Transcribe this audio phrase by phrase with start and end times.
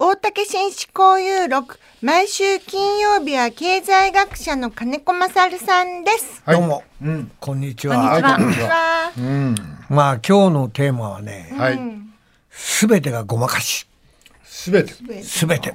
[0.00, 6.40] 大竹紳士交友録毎週金曜日は経済学者の金子勝さんです。
[6.46, 7.32] どうも、うん。
[7.40, 8.20] こんにちこんにちは。
[8.22, 8.36] は。
[8.38, 9.54] こんにちはうん。
[9.88, 11.80] まあ今日のテーマはね、はい。
[12.48, 13.88] すべてがごまかし、
[14.44, 14.92] すべて。
[15.24, 15.74] すべて。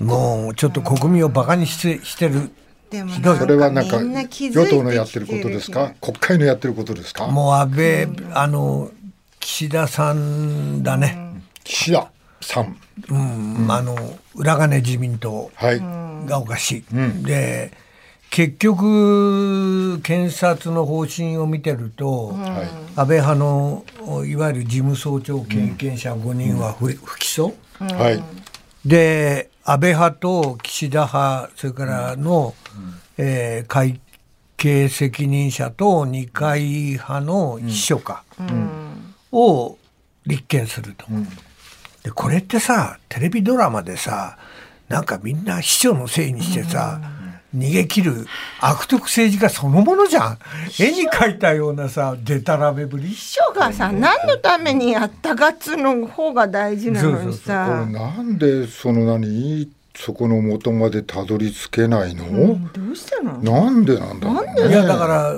[0.00, 2.50] もうちょっと国民をバカにしてしてる。
[2.90, 5.94] でもそれはなんか与党のやってることですか？
[6.00, 7.28] 国会のやってることですか？
[7.28, 8.90] もう安倍、あの
[9.38, 11.24] 岸田さんだね。
[11.62, 12.10] 岸田
[12.46, 12.76] さん。
[13.10, 13.96] うん、あの
[14.34, 15.80] 裏金自民党はい。
[16.28, 17.24] がおかしい。
[17.24, 17.72] で。
[18.28, 22.98] 結局検察の方針を見てると、はい。
[22.98, 23.84] 安倍派の
[24.26, 28.22] いわゆる事務総長経験者5人は不,、不起訴、はい。
[28.84, 32.54] で安倍派と岸田派それからの、
[33.16, 34.00] えー会
[34.56, 38.22] 計責任者と二階派の秘書官
[39.30, 39.76] を
[40.26, 41.06] 立件すると。
[42.06, 44.38] でこれってさテレビドラマでさ
[44.88, 47.00] なんかみんな秘書のせいにしてさ、
[47.52, 48.26] 逃げ切る
[48.60, 50.38] 悪徳政治家そのものじゃん。
[50.78, 53.08] 絵に描いたようなさでたらめぶり。
[53.08, 63.38] 秘書がさ何のためにやったかっつうの方が大事なのにこれさなんでその何そこの元までたどり着けないの、どうしたの？
[63.38, 64.68] なんでなんだろうね。
[64.68, 65.34] いやだから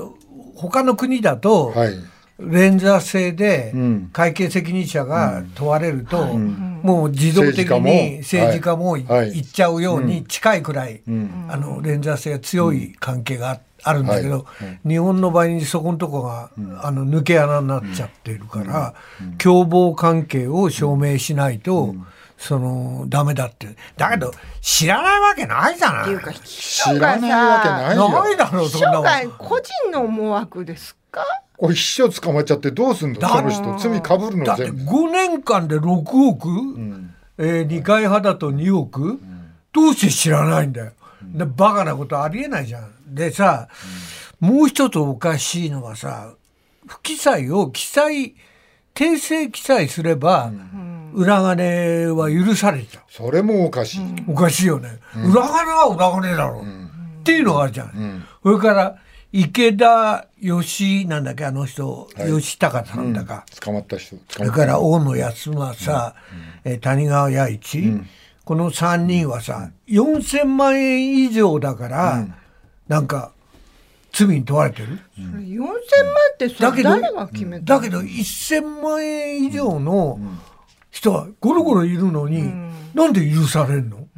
[0.57, 1.95] 他の国だと、はい。
[2.39, 4.11] 連座制でん。
[4.13, 8.97] 会計責任者が問われると、もう自動的に政治家も。
[8.97, 9.03] い
[9.41, 11.03] っちゃうように近いくらい、
[11.49, 14.45] あの連座制が強い関係がああるんだけど、
[14.87, 16.51] 日本の場合にそこのとこが、
[16.83, 18.95] あの抜け穴になっちゃってるから、
[19.39, 21.95] 共謀関係を証明しないと、
[22.37, 23.69] そのダメだって。
[23.97, 26.03] だけど知らないわけないじゃない。
[26.03, 28.09] っていうか秘知書がらないわけさないよ。
[28.11, 29.03] ないだろうそんな
[29.39, 31.25] 個人の思惑ですか？
[31.59, 33.21] これ秘書捕まっちゃってどうすんの？
[33.21, 33.77] だその人。
[33.79, 34.91] 罪かぶるだっての全部。
[34.93, 36.49] 5年間で6億、
[37.37, 39.21] えー、2回派だと2億、
[39.73, 40.93] どうして知らないんだよ。
[41.25, 43.15] でバカなことありえないじゃん。
[43.15, 43.69] でさ、
[44.39, 46.33] もう一つおかしいのはさ
[46.87, 48.37] 不記載を記載
[48.95, 50.53] 訂正記載すれば、
[51.13, 54.05] 裏金は許されちゃそれもおかしい。
[54.29, 56.61] うおかしいよね、裏金は裏金だろ。
[56.61, 58.97] う、っていうのがあるじゃん、それから
[59.33, 61.45] 池田義なんだっけ？
[61.45, 64.17] あの人、吉高さんだか、捕まった人。
[64.17, 64.61] 捕それまった。
[64.61, 66.15] から大野康政、
[66.65, 68.01] えー谷川弥一、
[68.45, 72.27] この3人はさ4,000万円以上だから、
[72.89, 73.33] なんか
[74.13, 75.75] 罪に問われてる、4000万
[76.33, 80.19] ってさだけど誰が決めただけど1,000万円以上の
[80.91, 82.51] 人はゴロゴロいるのに、
[82.95, 84.09] なんで許されるの、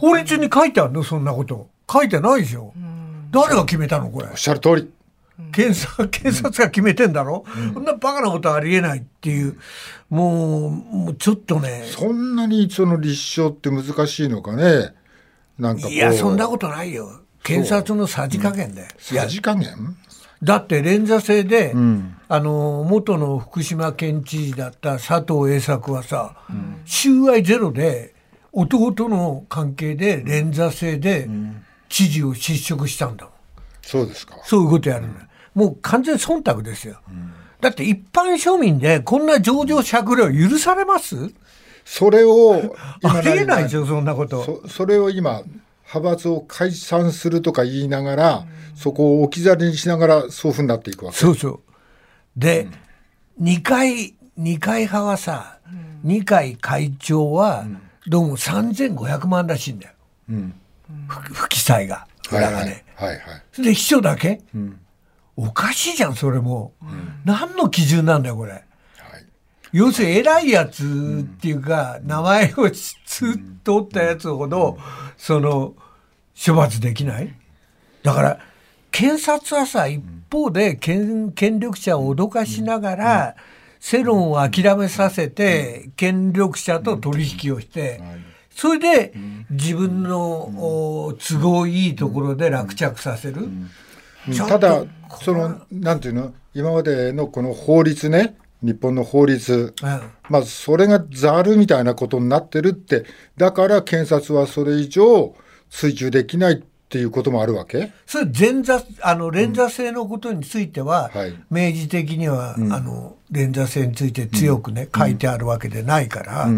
[0.00, 1.04] 法律に書いてあるの？
[1.04, 1.70] そんなこと。
[1.92, 2.72] 書いてないでしょ、
[3.30, 4.28] 誰が決めたのこれ？
[4.28, 4.90] おっしゃる通り。
[5.52, 9.58] 検察検察が決めてんだろ、そんなバカなことありえないっていう。
[10.10, 11.84] もうもうちょっとね。
[11.86, 14.94] そんなにその立証って難しいのかね？
[15.58, 15.88] なんか。
[15.88, 17.22] いやそんなことないよ。
[17.42, 18.82] 検察のさじ加減で、
[19.12, 19.96] いやさじ加減？
[20.42, 21.74] だって連座制で、
[22.28, 26.34] あの元の福島県知事だった佐藤栄作はさ、
[26.84, 28.14] 収賄ゼロで
[28.52, 31.28] 弟の関係で連座制で
[31.90, 33.34] 知事を失職したんだもん。
[33.82, 34.38] そうですか。
[34.44, 35.08] そういうことやるの。
[35.08, 35.14] よ、
[35.54, 37.00] もう完全忖度ですよ、
[37.60, 41.16] だって一般庶民でこんな情状酌量許されます？
[41.84, 44.44] それを 今ありえないでしょそんなこと。
[44.44, 45.42] そそれを今
[45.92, 48.46] 派閥を解散するとか言いながら、
[48.76, 51.18] そこを置き去りにしながらそういうふうになっていくわけ。
[51.18, 51.60] そうそう。
[52.36, 52.68] で、
[53.38, 55.58] 二階、二階派はさ、
[56.04, 57.66] 二階会長は、
[58.06, 59.94] どうも3500万らしいんだよ。
[60.28, 60.52] 不
[61.08, 62.06] 不記載が。
[62.28, 62.84] はいはい裏金。
[62.94, 63.20] はいはい。
[63.52, 64.40] それで秘書だけ、
[65.36, 66.74] おかしいじゃん、それも。
[67.24, 68.52] 何の基準なんだよ、これ。
[68.52, 68.62] はい。
[69.72, 74.78] 要するに偉いやつっていうか、名前をつつ取ったやつほど、
[75.16, 75.74] その
[76.34, 77.34] 処罰できない？
[78.02, 78.38] だから
[78.90, 83.36] 検察はさ一方で権権力者を脅かしながら、
[83.80, 88.00] 世論を諦めさせて権力者と取引をして、
[88.60, 89.14] それで
[89.48, 90.20] 自分の
[91.08, 93.48] お都合いいところで落着させる。
[94.46, 94.84] ただ
[95.22, 96.34] そのなんていうの？
[96.52, 100.00] 今までのこの法律ね日本の法律、うん。
[100.28, 103.06] まあそれがざるみたいなことになってるって。
[103.38, 105.34] だから検察はそれ以上
[105.70, 106.56] 追及できないっ
[106.90, 107.92] っていうこともあるわけ？
[108.04, 111.36] それ前座あの連座制のことについては、はい。
[111.48, 116.48] 明示的には、あの連座制について強くね、書いてあるわけでないから、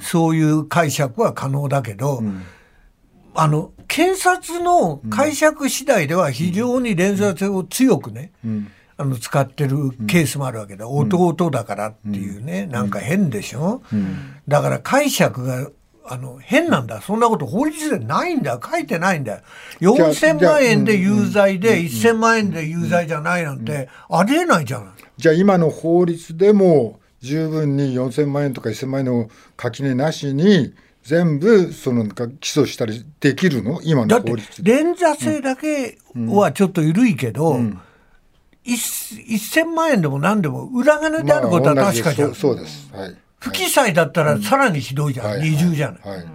[0.00, 2.22] そういう解釈は可能だけど、
[3.34, 8.32] あの検察の解釈次第では非常に連座制を強くね、
[8.96, 13.82] あの使ってるケースもあるわけだ、弟だからっていうね、なんか変でしょ、
[14.48, 15.68] だから解釈が
[16.06, 17.00] あの変なんだ。
[17.00, 19.40] そんなこと法律でないんだ書いてないんだよ。
[19.80, 23.88] 4000万円で有罪で1000万円で有罪じゃないなんて。
[24.10, 24.88] ありえないじゃない。
[25.16, 30.74] じゃあ今の法律でも十分に4000万円とか1000万円の垣根なしに
[31.04, 33.80] 全部そのなんか起訴したりできるの？
[33.82, 34.72] 今の法律で。
[34.76, 37.58] 連座制だけはちょっと緩いけど、
[38.62, 42.90] 一1000万円でも何でも裏金であることは確かじゃん、まあそうです。
[42.92, 43.16] はい。
[43.44, 45.50] 不記載だったらさらにひどいじゃん、はい。
[45.50, 46.26] 二重じゃない、はい。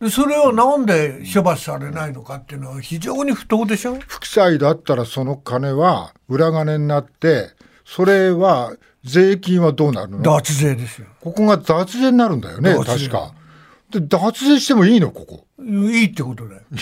[0.00, 3.98] でそれをなんで処罰されないのかっていうのは非常に不当でしょ？
[4.06, 7.50] 不記載だったらその金は裏金になって、
[7.84, 8.74] それは
[9.04, 10.22] 税金はどうなるの？
[10.22, 11.08] 脱税ですよ。
[11.20, 13.32] ここが脱税になるんだよね、確か。
[13.90, 15.46] で、脱税してもいいの、ここ。
[15.58, 16.62] いいってことだよ。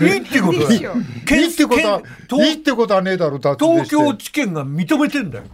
[0.00, 0.94] いいってことだよ。
[0.96, 2.00] いいってことは、
[2.44, 3.96] いいってことはねえだろ、脱税して。
[3.96, 5.44] 東京地検が認めてんだよ。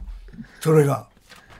[0.60, 1.06] それが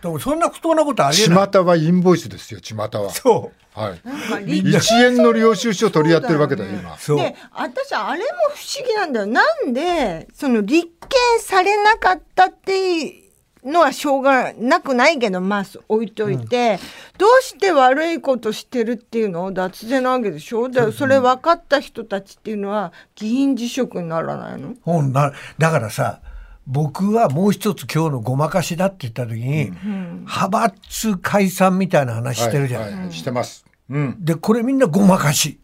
[0.05, 1.49] でもそんな不当なことありえない。
[1.51, 3.11] 巷はインボイスですよ、巷は。
[3.11, 3.81] そう。
[3.81, 4.01] はい。
[4.05, 6.99] なんか立1円の領収書取り合ってるわけだよ、今。
[6.99, 7.17] そう。
[7.17, 9.27] で私あれも不思議なんだよ。
[9.27, 13.21] なんでその立件されなかったってい
[13.63, 16.79] うのはしょうがなくないけどまあ置いといて、
[17.17, 20.69] どうして悪いことしてるっていうのを脱税なわけでしょ？
[20.69, 24.75] だそれ分かった人たちっていうのは議員辞職にならないの？
[24.83, 26.21] ほんなだからさ
[26.67, 33.65] 僕はもう一つ今日のごまかしだって言った時に、派閥解散みたいな話してるじゃない、はいはいしてます。
[33.91, 34.17] うん。
[34.25, 35.59] でこれみんなごまかし。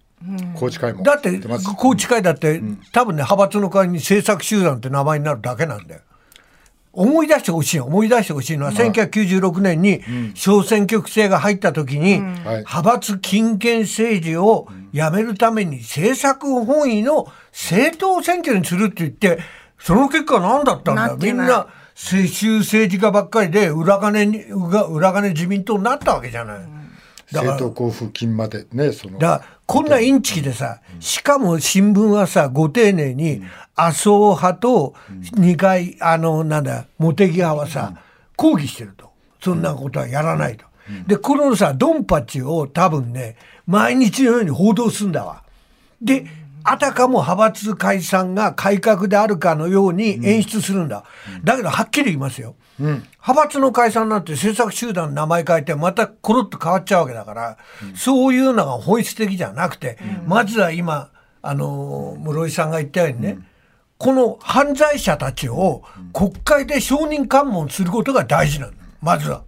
[0.54, 1.02] 高知会も。
[1.02, 1.74] だってしてます。
[1.74, 2.60] 高知会だって、
[2.92, 6.00] 多分ね派閥の会に政策集団って名前になるだけなんだよ。
[6.92, 10.02] 思い出してほしい思い出してほしいのは、1996年に
[10.34, 19.38] 小選挙区制が入った時に、派閥金権政治をやめるために政策本位の政党選挙にするって言って
[19.80, 21.16] その結果何だったんだ？
[21.16, 26.58] みんな世襲政治家ばっかりで裏金に裏裏金自民党になったわけじゃない。
[27.32, 29.18] だから政党交付金までね、その。
[29.18, 33.42] だからこんなインチキでさ、しかも新聞はさ、ご丁寧に、
[33.76, 34.94] 麻生派と
[35.34, 37.94] 二階、あの、なんだ、茂木派はさ、
[38.34, 39.12] 抗議してると。
[39.40, 40.66] そんなことはやらないと。
[41.06, 43.36] で、このさ、ドンパチを多分ね、
[43.68, 45.44] 毎日のように報道すんだわ。
[46.02, 46.26] で、
[46.64, 51.04] あたかも派閥解散が改革であるかのように演出するんだ。
[51.44, 52.54] だけど、はっきり言いますよ。
[52.78, 57.58] 派閥の解散なんて政策集団の名前変えてまたコロッと変わっちゃうわけだから、
[57.94, 61.10] そういうのが本質的じゃなくて、まずは今、
[61.42, 63.38] あのー室井さんが言ったようにね、
[63.98, 65.82] この犯罪者たちを
[66.12, 68.72] 国会で証人喚問することが大事なの。
[69.02, 69.42] まずは。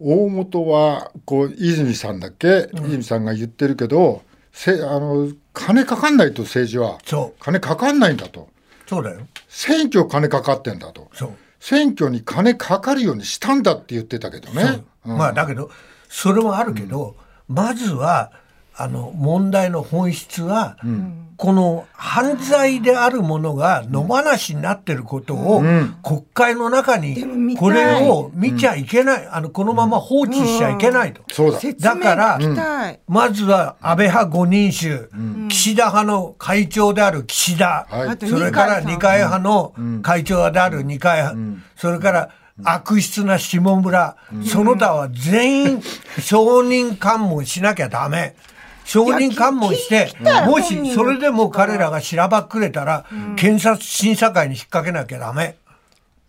[0.00, 4.22] 大本はこう泉さんだっけ、泉さんが言ってるけど
[4.60, 6.98] せあの金かかんないと政治は。
[7.06, 7.40] そう。
[7.40, 8.48] 金かかんないんだと。
[8.88, 9.20] そうだよ。
[9.48, 11.08] 選挙金かかってんだと。
[11.14, 11.30] そう。
[11.60, 14.82] 選挙に金かかるようにしたんだって言ってたけどね。
[15.04, 15.70] まあだけど
[16.08, 17.14] それもあるけど、
[17.46, 18.32] まずは
[18.78, 20.76] あの問題の本質は、
[21.36, 25.62] この犯罪であるものが野放しになってることを、
[26.02, 31.22] 国会の中にこれを見ちゃいけない、あのこのまま放置しちゃいけないと。
[31.32, 31.96] そうだ。
[31.96, 32.38] から
[33.08, 35.10] まずは安倍派5人衆、
[35.48, 37.86] 岸田派の会長である岸田、
[38.28, 42.30] それから二二階派の会長である二階派、それから
[42.64, 45.82] 悪質な下村、その他は全員
[46.20, 48.34] 証人喚問しなきゃダメ。
[48.88, 50.10] 証人喚問して
[50.46, 53.04] もしそれでも彼らがしらばっくれたら、
[53.36, 55.56] 検察審査会に引っ掛けなきゃダメ。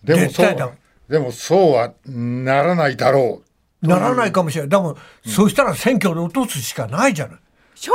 [0.04, 0.72] でもそ絶対だう
[1.10, 3.42] でもそうはならないだろ
[3.82, 3.88] う。
[3.88, 4.70] ならないかもしれない。
[4.70, 7.38] でも、そうしたら選挙で落とすしかないじゃない。
[7.76, 7.94] 証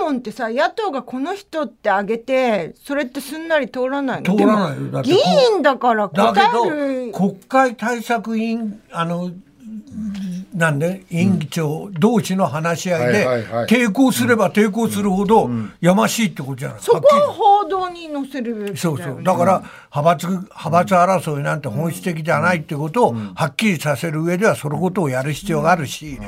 [0.00, 4.34] 人喚問ってさ野党がこの人って挙げてそれってすんなり通らないの？
[4.34, 9.30] 通らないよだってでも議員だから答えるど国会対策委員あの
[10.54, 13.26] なんで委員長同士の話し合いで
[13.68, 15.48] 抵抗すれば抵抗するほど
[15.80, 18.76] やましいってことじゃない、そこはっきりは報道に載せるべきだよね。
[18.76, 19.22] そうそう。
[19.22, 19.62] だから
[19.94, 26.18] 派閥派閥争いなんて本質的じゃないってことをはっきりさせる上ではそのことをやる必要があるし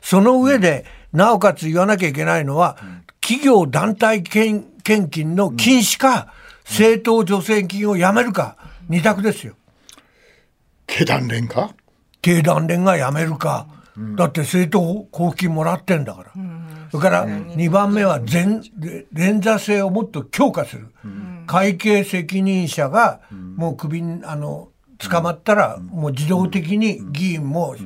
[0.00, 2.76] その上でなおかつ言わなきゃいけないのは
[3.20, 6.32] 企業団体献献金の禁止か
[6.64, 8.56] 政党助成金をやめるか
[8.88, 9.54] 二択ですよ。
[10.86, 11.74] 経団連か？
[12.22, 13.66] 経団連がやめるか、
[14.16, 16.32] だって政党交付金もらってんだから、
[16.90, 18.60] それから2番目は前
[19.12, 20.88] 連座制をもっと強化する、
[21.46, 23.20] 会計責任者が
[23.56, 27.76] もう首にあの捕まったらもう自動的に議員も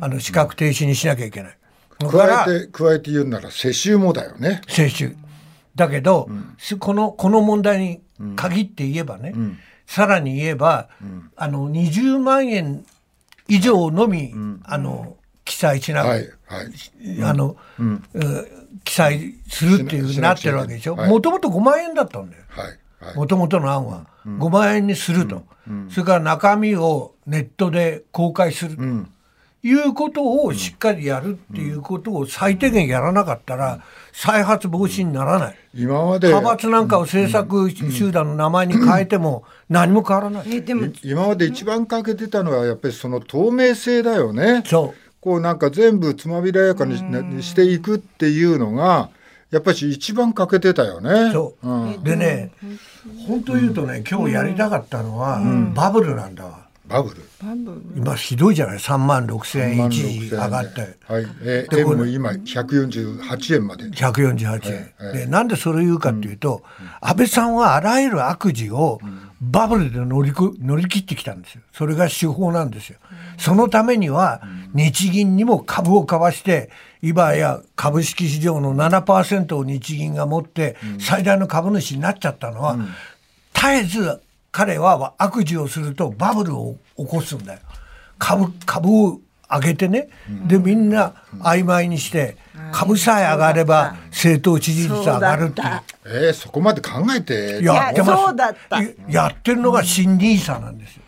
[0.00, 1.56] あの資格停止にしなきゃいけない。
[1.98, 4.62] 加えて加えて言うなら世襲もだよね。
[4.68, 5.16] 接種
[5.74, 6.28] だけど、
[6.58, 8.00] すこのこの問題に
[8.36, 9.34] 限って言えばね、
[9.86, 10.88] さらに言えば、
[11.36, 12.84] あの20万円
[13.50, 14.32] 以上のみ、
[14.64, 17.22] あの記載しなく、はいはい。
[17.24, 18.02] あの、うん。
[18.84, 20.96] 記載するっていうなってるわけでしょ。
[20.96, 21.10] はい。
[21.10, 22.42] もともと5万円だったんだよ。
[23.14, 24.06] もともとの案は。
[24.26, 25.44] 5万円にすると、
[25.90, 28.76] それから中身をネットで公開する。
[28.76, 28.82] と、
[29.62, 35.56] いうことをしっかりやるっていうことを最低限やらなかったら再発防止にならない。
[35.74, 36.28] 今まで。
[36.28, 40.56] 派閥なんかを政策集団の名前に変えても 何も変わらない。
[40.56, 40.88] えでも。
[41.02, 44.62] 今まで一番欠けてたのはやっぱりその透明性だよね。
[44.64, 45.20] そう。
[45.20, 46.96] こうなんか全部つまびらやかに
[47.42, 49.10] していくっていうのが
[49.50, 51.32] やっぱり一番欠けてたよね。
[51.32, 51.68] そう。
[51.68, 52.52] うん、でね、
[53.26, 55.40] 本当言うとね、今日やりたかったのは、
[55.74, 56.69] バブルなんだわ。
[56.90, 57.16] バブル。
[57.96, 59.86] 今ひどいじゃない、3万6千円。
[59.86, 60.80] 一時上がって。
[60.80, 61.26] はい。
[61.42, 63.84] えー、円も今148円まで。
[63.90, 66.62] 148円、でなんでそれを言うかっていうと、
[67.00, 69.00] 安倍さんはあらゆる悪事を
[69.40, 71.62] バブルで乗りこ乗り切ってきたんですよ。
[71.72, 72.98] それが手法なんですよ、
[73.38, 74.42] そのためには
[74.74, 76.70] 日銀にも株を買わして
[77.02, 82.76] 今や株式市場の7%を日銀が持って最大の株主になっちゃったのは、
[83.54, 84.20] 絶えず
[84.52, 87.60] 彼は悪事をするとバブルを起こすんだよ。
[88.18, 90.08] 株株を上げてね、
[90.46, 92.36] でみんな曖昧にして
[92.72, 95.66] 株さえ上がれば政党支持率上がるっていう。
[96.06, 97.62] えー、そこまで考えて。
[97.62, 98.08] やってます。
[98.08, 98.82] いやそうだった。
[98.82, 101.02] いやってるのが新ニーサなんですよ。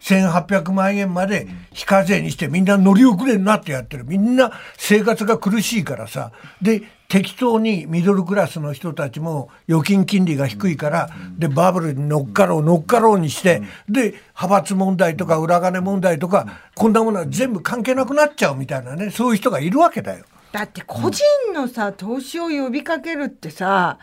[0.00, 4.04] 1800万円まで非課税にしてみんな乗り遅れになってやってる。
[4.04, 6.32] みんな生活が苦しいからさ。
[6.60, 20.24] で適当にミドルクラスの人たちも預金金利が低いからでバブルに乗っかろう乗っかろうにしてで派閥問題とか裏金問題とかこんなものは全部関係なくなっちゃうみたいなねそういう人がいるわけだよ。
[20.52, 21.22] だって個人
[21.52, 23.98] のさ投資を呼びかけるってさ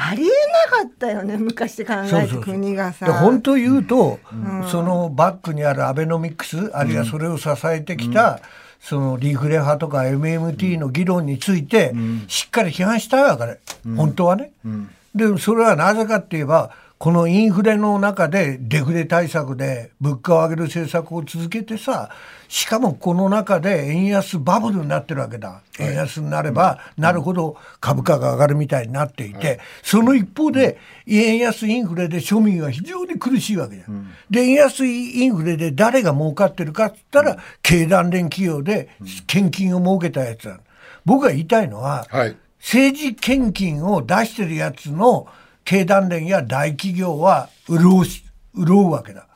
[0.00, 0.28] ありえ
[0.70, 3.06] なかったよね昔考えて国がさ。
[3.06, 4.20] で本当言うと、
[4.70, 8.38] そのバックにあるアベノミクスあるいはそれを支えてきた、
[8.80, 11.92] そのリーフレ派とか MMT の議論について
[12.28, 13.58] しっかり批判したいわけ、
[13.96, 14.52] 本当はね。
[15.16, 22.10] でそれはなぜかって言えばこのインフレの中でデフレ対策で物価を上げる政策を続けてさ
[22.48, 25.62] しかもこの中で円安バブルになってるわけだ。
[25.78, 34.10] 円安になればなるほど株価が上がるみたいになっていて、その一方で円安インフレで庶民は非常に苦しいわけじゃん。
[34.28, 38.88] で円安インフレで誰が儲かってるかっつったら経団連企業で
[39.28, 40.58] 献金を儲けたやつだ
[41.04, 42.36] 僕が言いたいのは、はい。
[42.58, 45.28] 政治献金を出してるやつの
[45.68, 48.24] 経団連や大企業は潤うし
[48.56, 49.28] 潤うわけだ、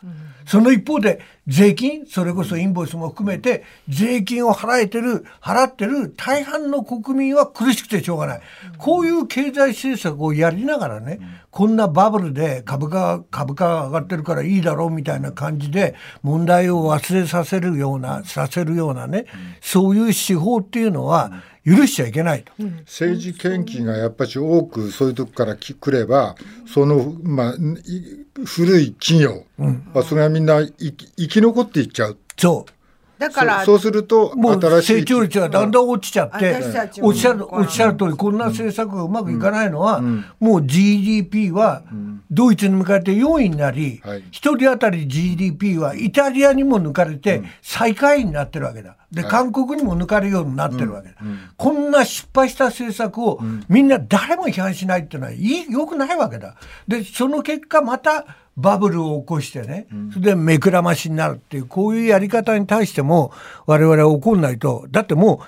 [0.46, 8.40] その一方で税金それこそインボイスも含めて税金を払えてる払ってる大半の国民は苦しくてしょうがない、
[8.78, 11.18] こういう経済政策をやりながらね、
[11.50, 19.26] こんなバブルで株価株価が上がってるからいいだろうみたいな感じで問題を忘れさせるようなさせるようなね、
[19.60, 21.32] そういう手法っていうのは
[21.64, 22.52] 許しちゃいけないと。
[22.86, 29.44] 政治献金がやっぱり多くそういうとこからき来ればその、まあ、い古い企業、
[29.92, 32.18] まあ、それはみんな生き生き残っていっちゃう。
[32.36, 32.72] そう。
[33.22, 36.56] だからそそうするともう新しい成長率がだんだん落ちちゃって、
[37.02, 40.00] おっしゃるおっしゃる通りこんな政策がうまくいかないのは、
[40.40, 41.84] もう GDP は
[42.32, 44.24] ドイツに向かって4位になり、はい。
[44.32, 48.96] 一人当たり GDP はイタリアにも抜かれて最下位になってるわけだ。
[49.12, 51.14] で、韓国にも抜かれるようになってるわけだ。
[51.56, 56.56] こんな失敗した政策をみんな誰も批判しないっていうのはいい良くないわけだ。
[56.88, 58.24] で、その結果また
[58.56, 63.32] バブルを起こしてね、それで目くらましになるっていう、こういうやり方に対しても
[63.66, 65.38] 我々は怒んないと、だってもう、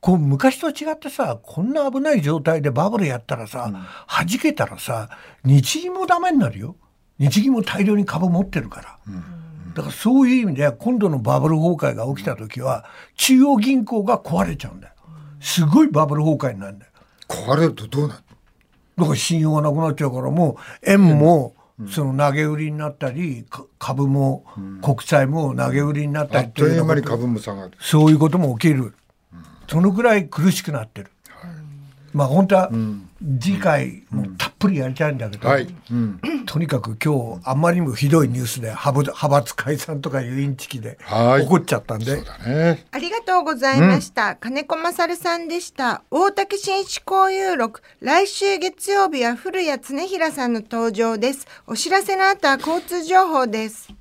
[0.00, 3.70] こう昔と違ってさこんな危ない状態でバブルやったらさ、
[4.06, 5.10] 弾けたらさ
[5.44, 6.76] 日銀もダメになるよ。
[7.18, 8.98] 日銀も大量に株持ってるから、
[9.74, 12.84] だからそういう意味では今度のバブル崩壊が起きた時は
[13.16, 14.94] 中央銀行が壊れちゃうんだよ。
[15.40, 16.92] すごいバブル崩壊になるんだよ。
[17.26, 18.20] 壊れるとどうなる？
[18.98, 21.56] だから信用がなくなっちゃうからもう円も
[21.86, 24.44] その投げ売りになったりか株も
[24.82, 28.94] 国債も投げ売りになったありっという間にようなこと株も下がるそういうことも起きる。
[29.70, 31.10] そのぐらい苦しくなってる。
[32.18, 32.70] まあ本当は
[33.40, 35.68] 次回もたっぷりやりたいんだけど、はい。
[35.92, 36.20] うん。
[36.46, 42.86] とにかく今日あんまりにもひどいニュースで派閥派閥解散とかいうインチキではい怒っちゃったんで、ね。
[42.90, 44.34] ありがとうございました。
[44.34, 46.02] 金子勝さんでした。
[46.10, 47.82] 大竹紳士交友録。
[48.00, 51.46] 来週月曜日は古谷恒平さんの登場です。
[51.68, 53.97] お知らせの後は交通情報です。